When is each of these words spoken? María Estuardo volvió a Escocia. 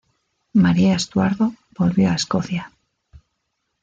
María 0.53 0.95
Estuardo 0.95 1.53
volvió 1.77 2.09
a 2.09 2.15
Escocia. 2.15 2.71